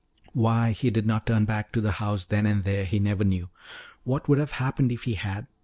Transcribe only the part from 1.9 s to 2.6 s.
house then